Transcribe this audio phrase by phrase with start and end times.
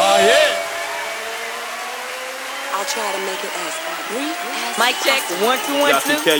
[0.00, 0.20] Oh,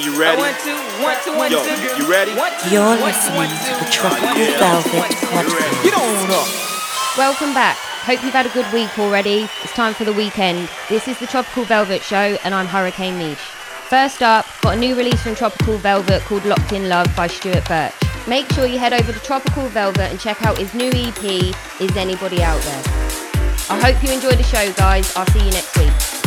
[0.05, 0.43] you ready?
[0.43, 2.03] One, two, one, two, one, Yo, two.
[2.03, 2.33] you ready?
[2.71, 4.29] You're listening to the Tropical
[4.61, 4.93] Velvet
[5.33, 5.83] Podcast.
[5.83, 6.49] Get on up.
[7.17, 7.77] Welcome back.
[8.05, 9.49] Hope you've had a good week already.
[9.65, 10.69] It's time for the weekend.
[10.89, 13.39] This is the Tropical Velvet Show, and I'm Hurricane Niche.
[13.39, 17.67] First up, got a new release from Tropical Velvet called Locked in Love by Stuart
[17.67, 18.08] Birch.
[18.29, 21.25] Make sure you head over to Tropical Velvet and check out his new EP,
[21.81, 22.83] Is Anybody Out There?
[23.71, 25.11] I hope you enjoy the show, guys.
[25.17, 26.18] I'll see you next week.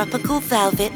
[0.00, 0.89] Tropical Velvet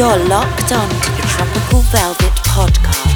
[0.00, 3.09] You're locked on to the Tropical Velvet Podcast.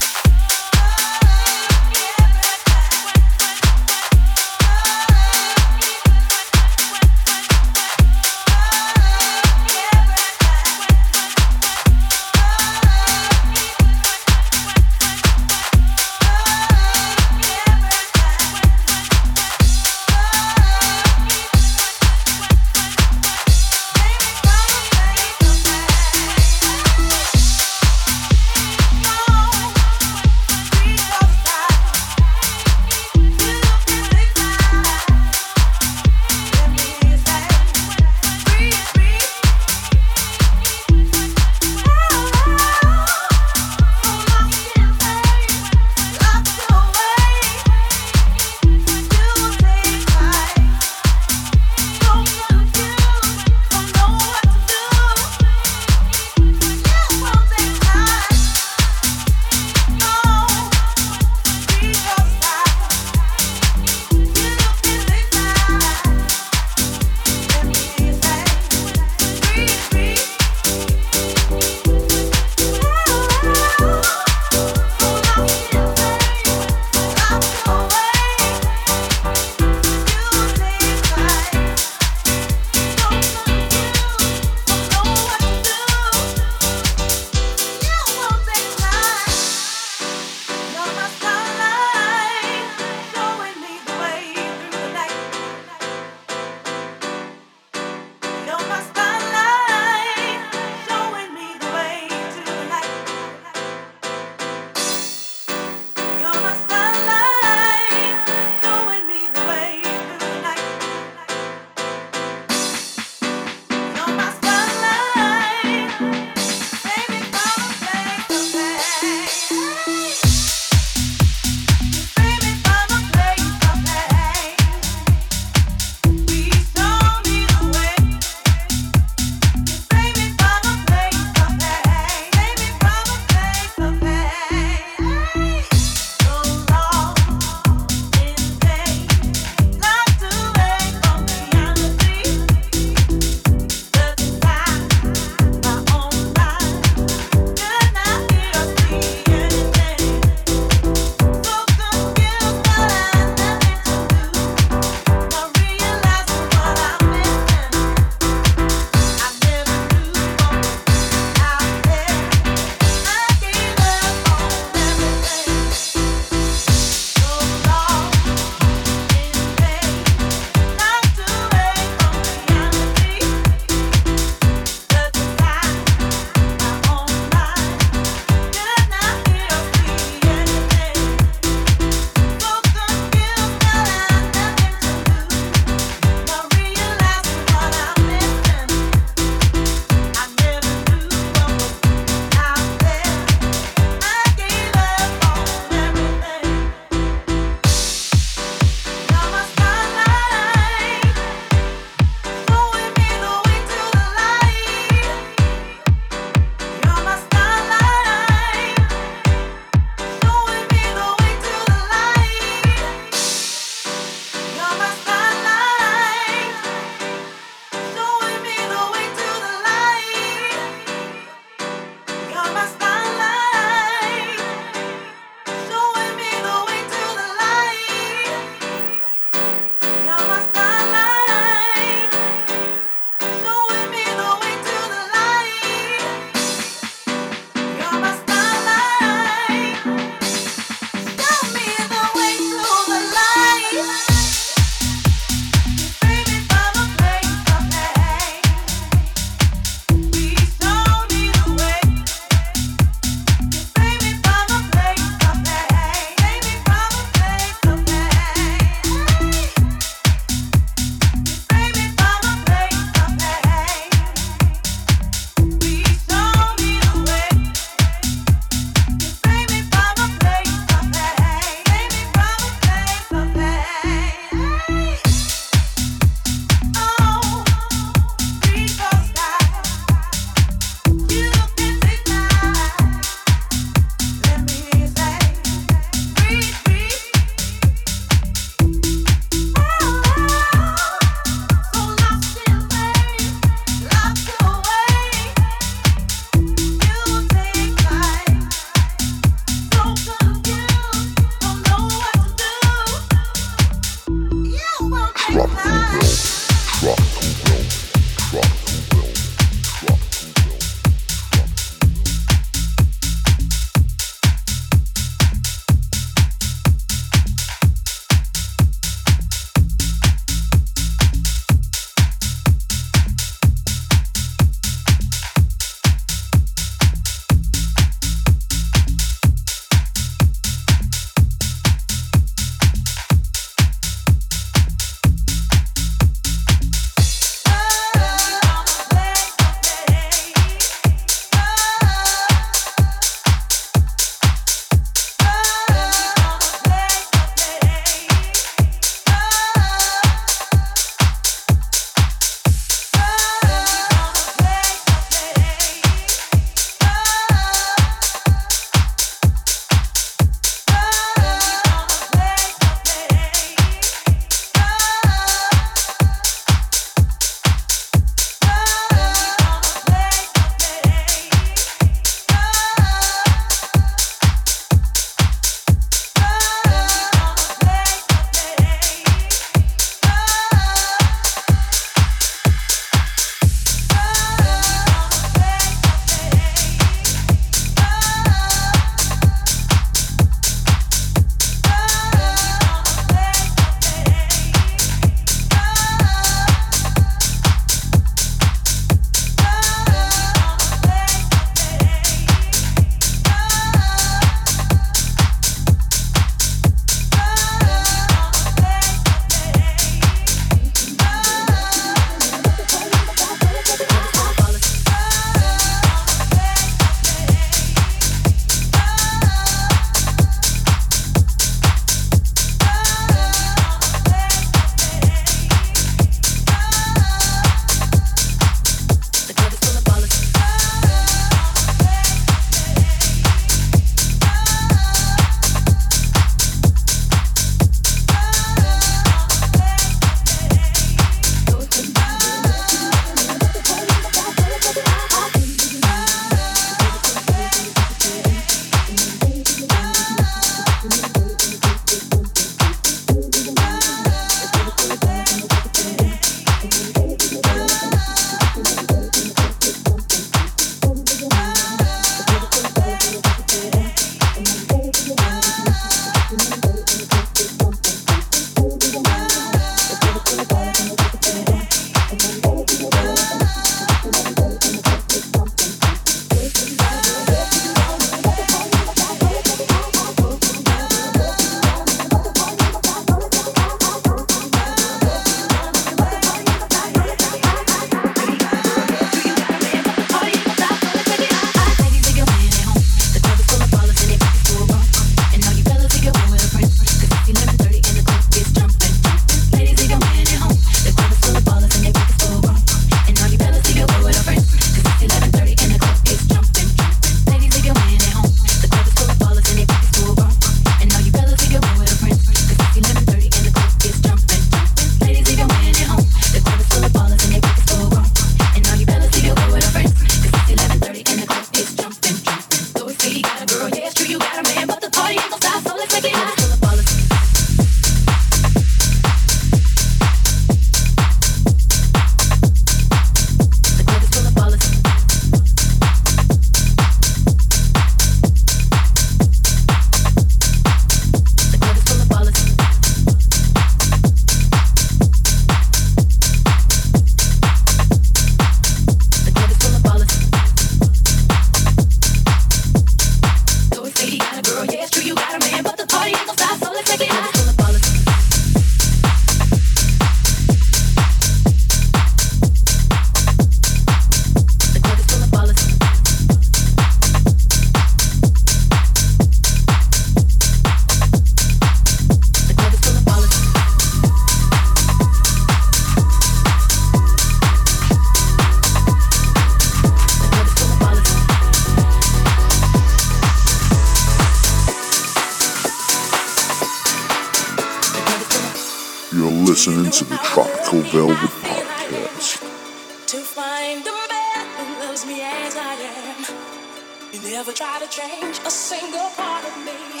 [597.44, 600.00] Never try to change a single part of me.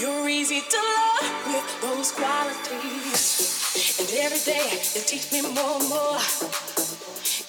[0.00, 3.20] You're easy to love with those qualities.
[4.00, 6.16] And every day you teach me more and more.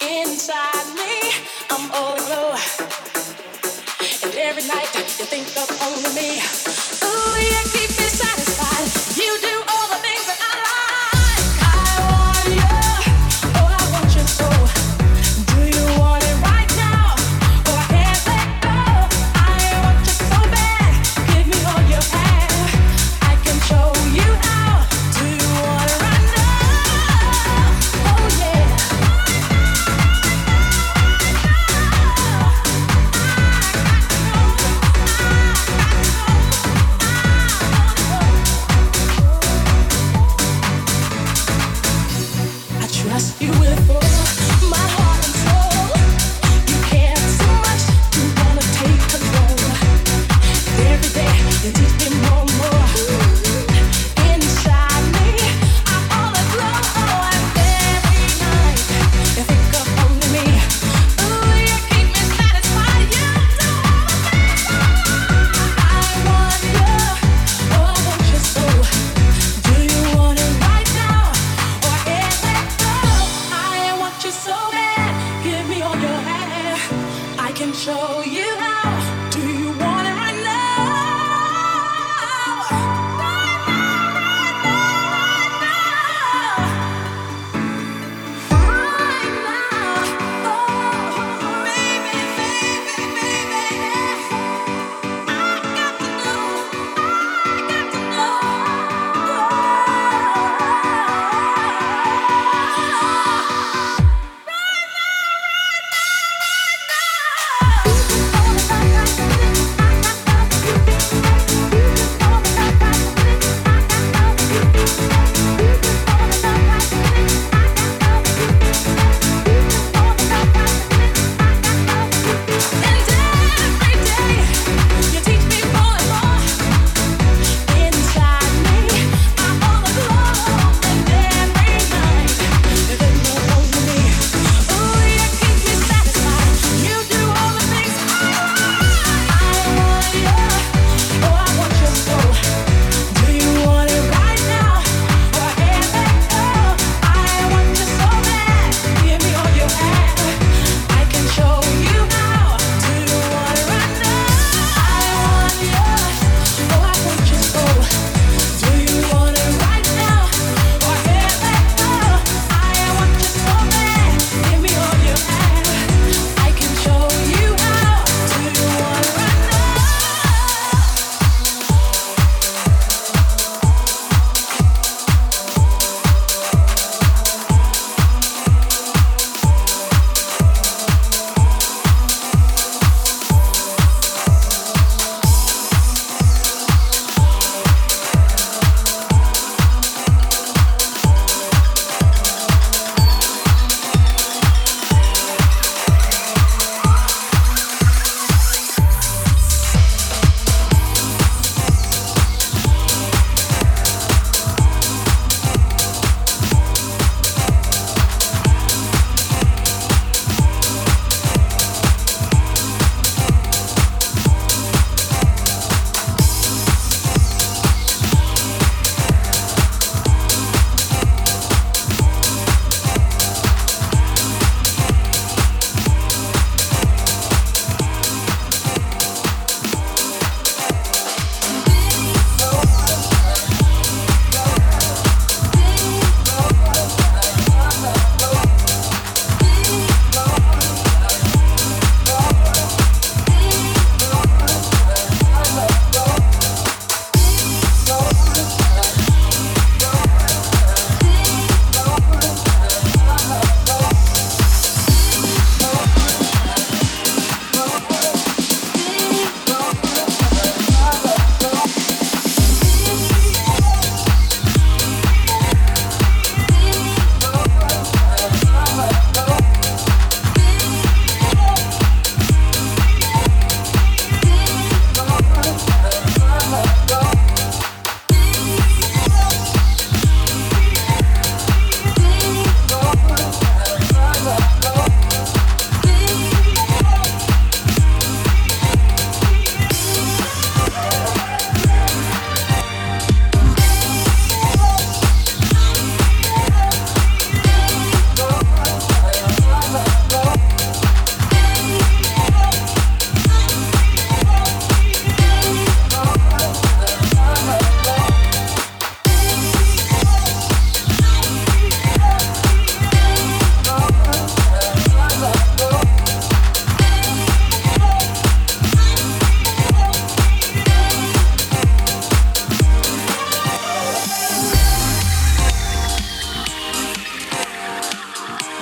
[0.02, 1.14] Inside me,
[1.70, 2.52] I'm all aglow.
[4.24, 6.42] And every night you think of only me.
[7.08, 8.88] Ooh, you keep me satisfied.
[9.16, 9.67] You do.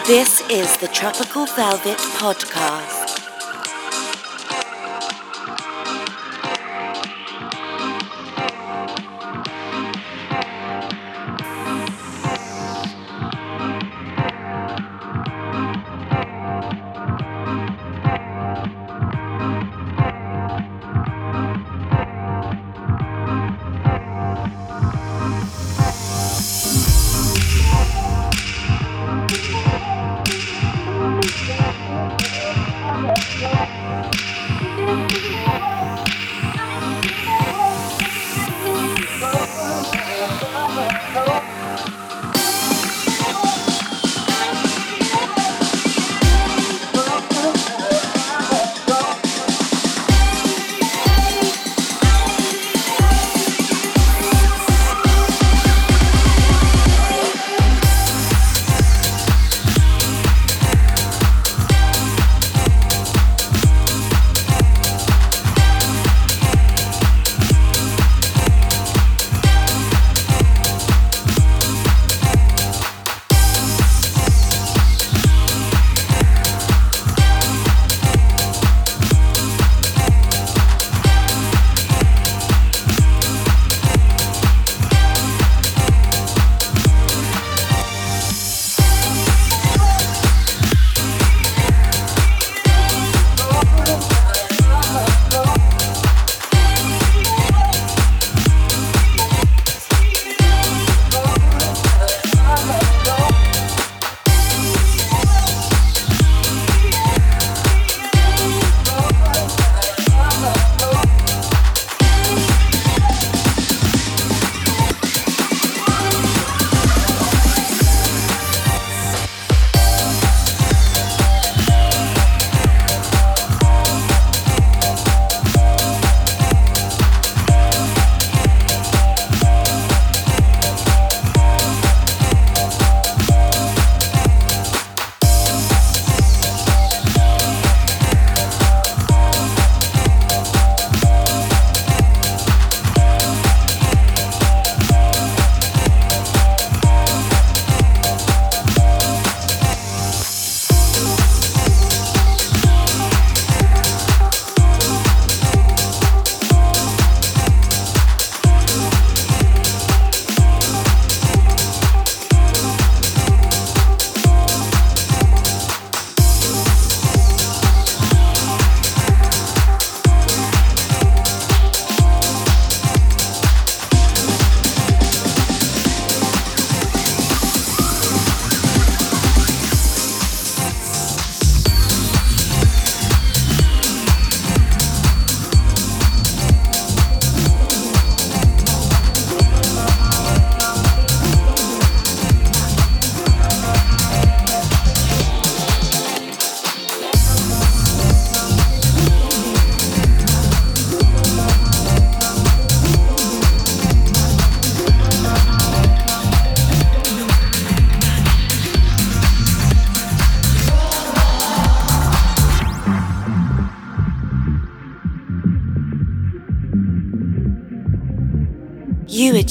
[0.08, 3.05] This is the Tropical Velvet Podcast.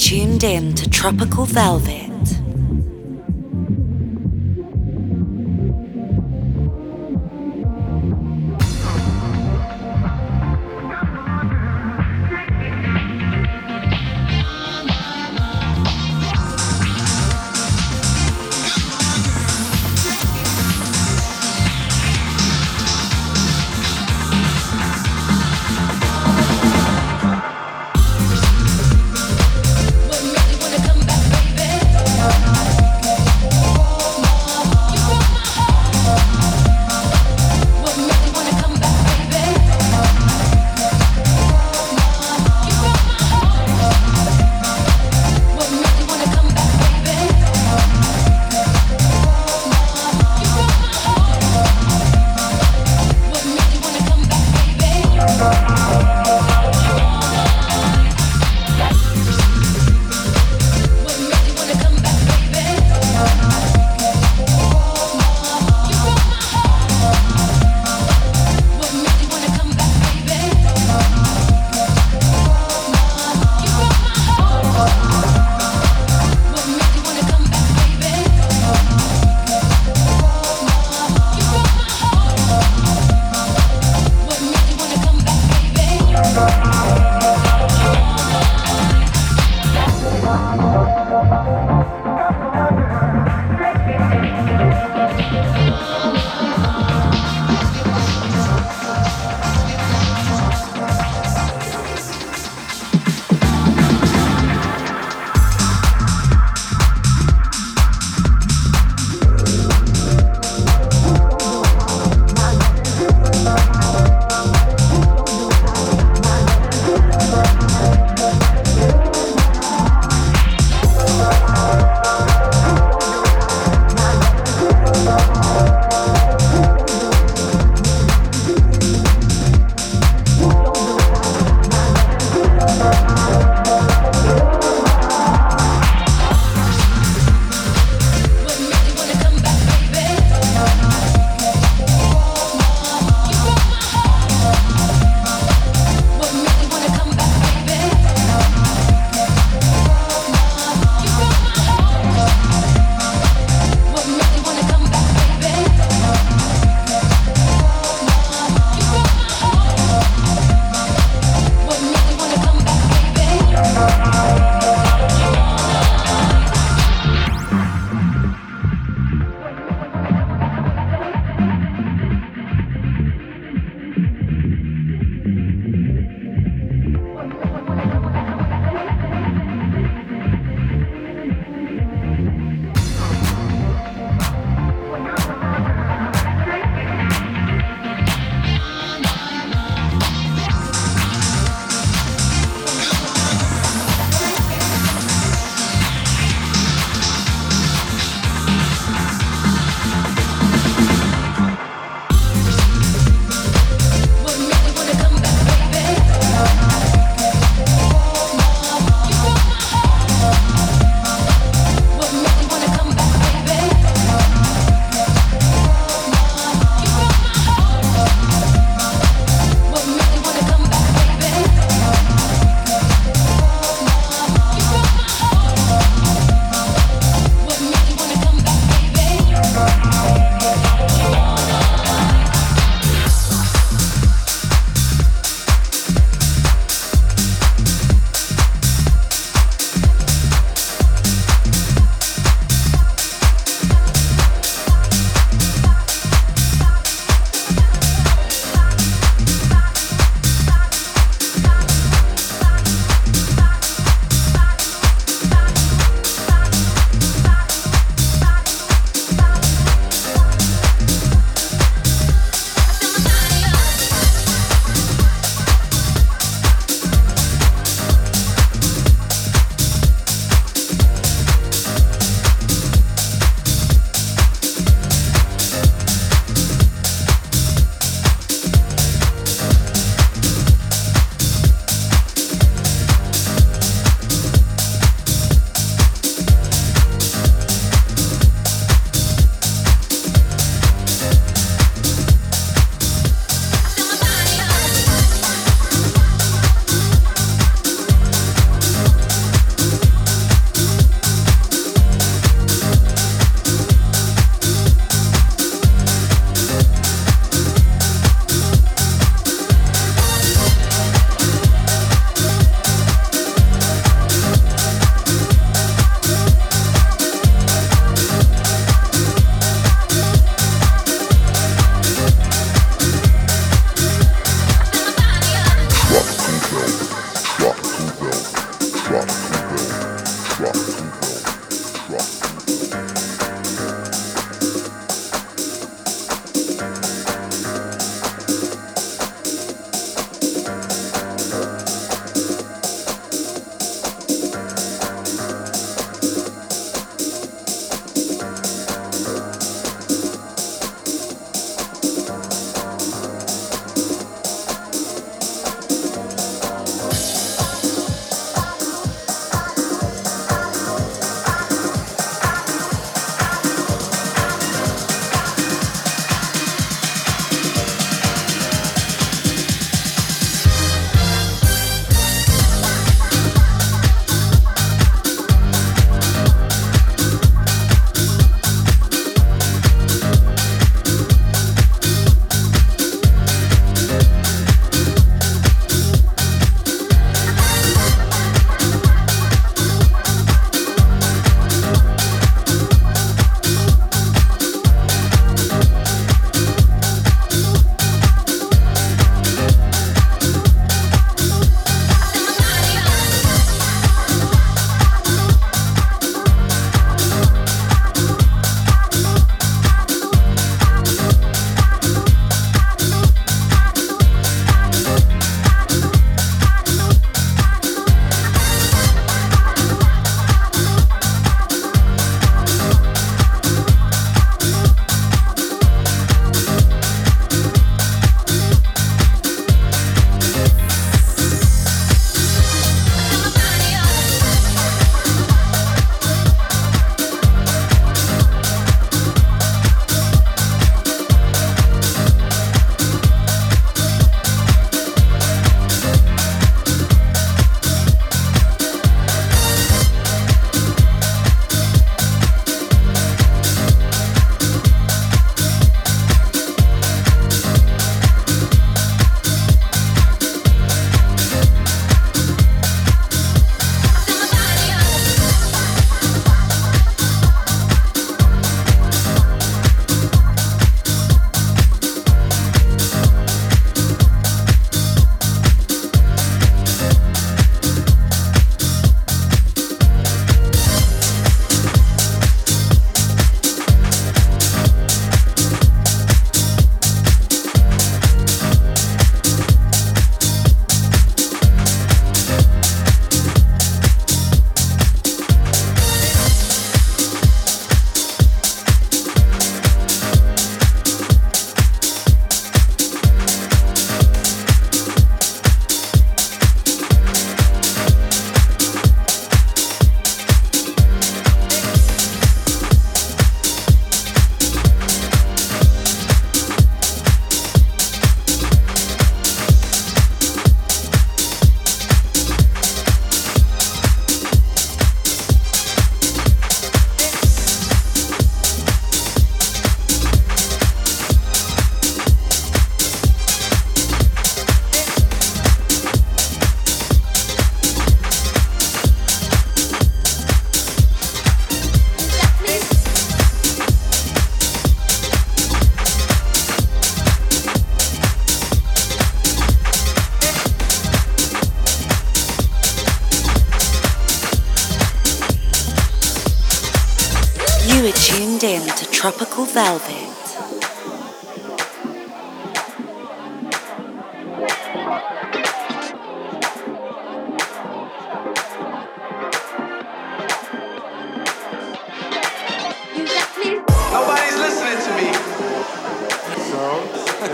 [0.05, 2.44] Tuned in to Tropical Velvet.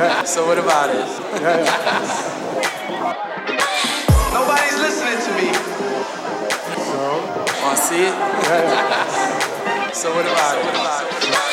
[0.01, 0.23] Yeah.
[0.33, 1.05] So what about it?
[1.41, 2.31] Yeah, yeah.
[4.33, 5.53] Nobody's listening to me.
[6.89, 7.21] So.
[7.61, 8.15] Want to see it?
[8.49, 9.91] Yeah, yeah.
[9.91, 10.65] So what about it?
[10.65, 11.50] What about it?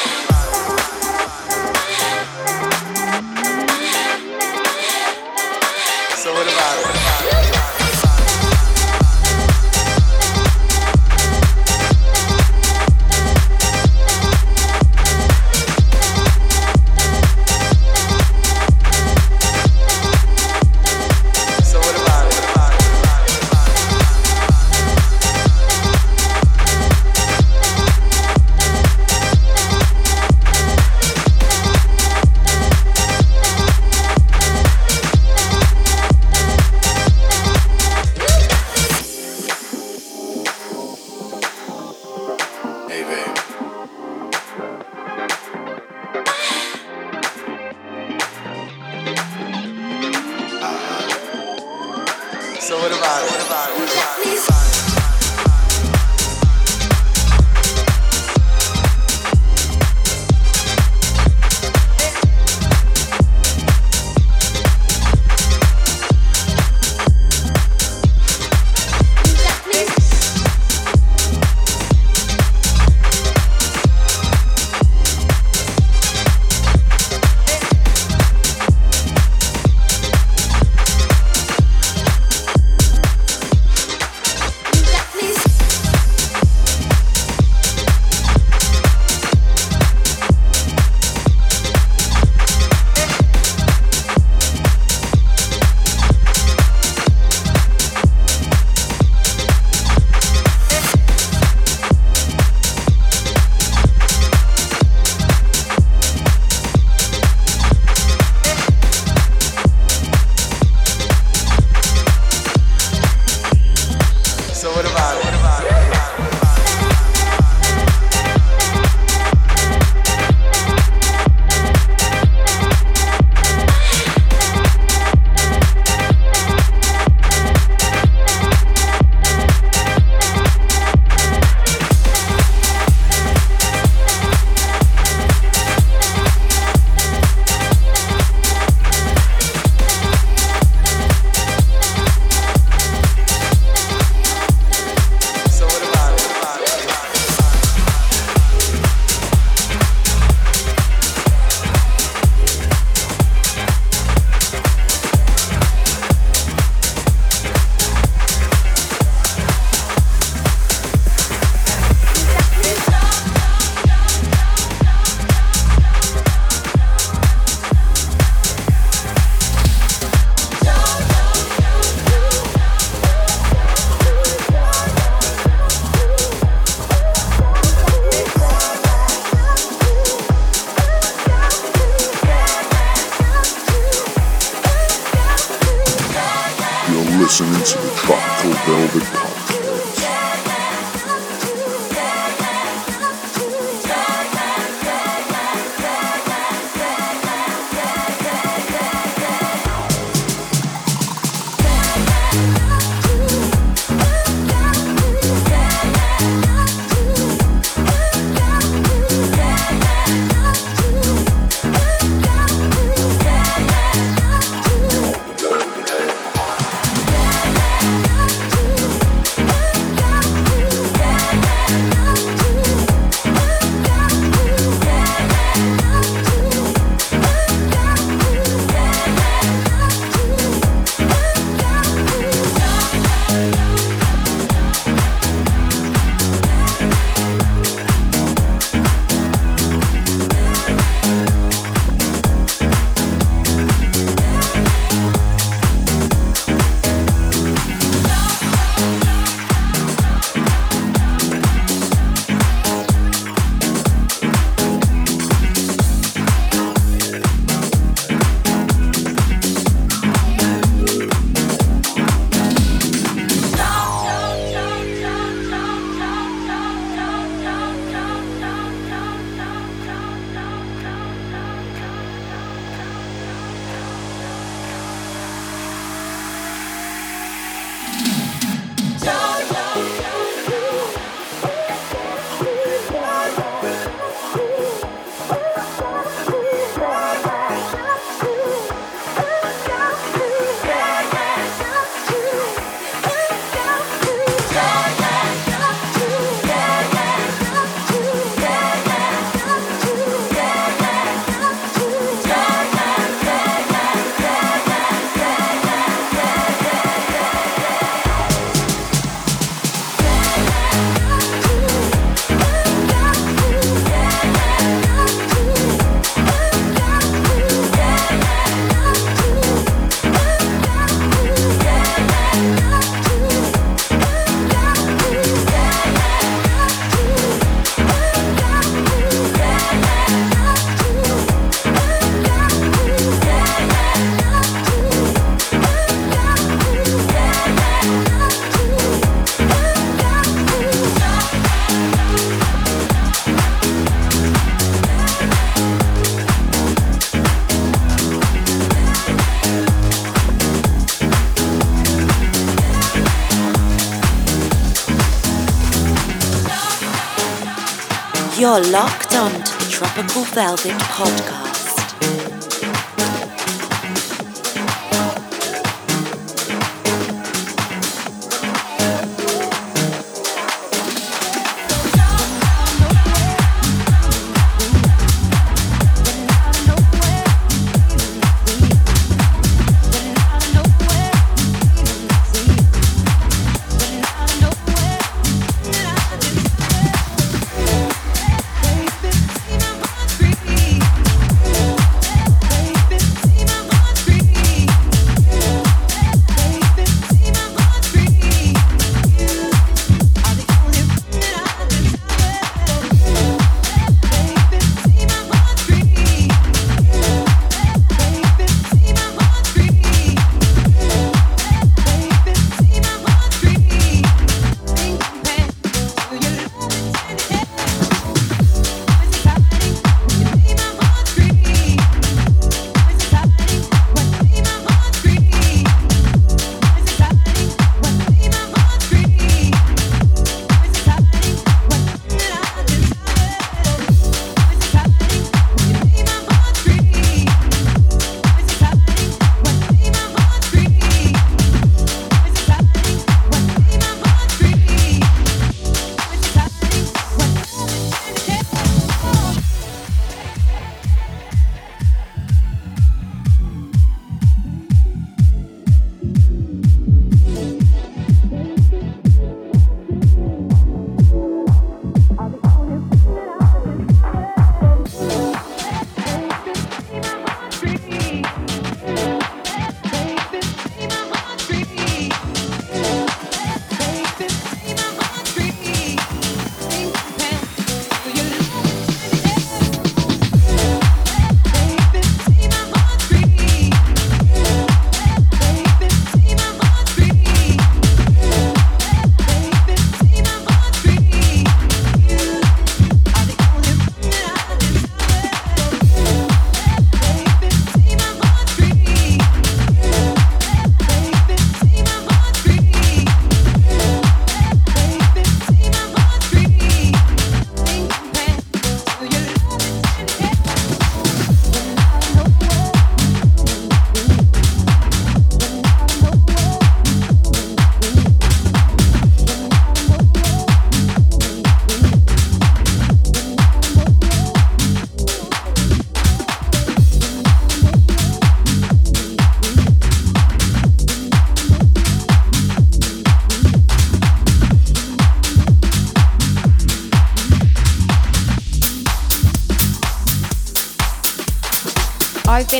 [358.59, 361.48] You're locked on to the Tropical Velvet Podcast.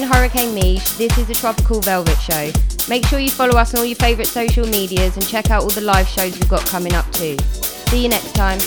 [0.03, 0.89] Hurricane Mish.
[0.93, 2.51] This is the Tropical Velvet Show.
[2.89, 5.69] Make sure you follow us on all your favourite social medias and check out all
[5.69, 7.37] the live shows we've got coming up too.
[7.53, 8.59] See you next time.